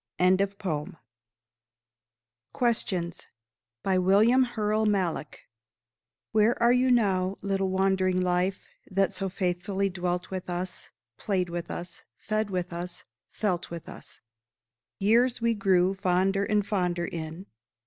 [0.17, 0.97] HELEN FITZGERALD SANDERS.
[3.03, 3.31] QUESTIONS
[3.83, 4.03] Where
[6.63, 12.03] are you now, little wandering Life, that so faithfully dwelt with us, Played with us,
[12.15, 14.21] fed with us, felt with us,
[14.97, 17.45] Years we grew fonder and fonder in?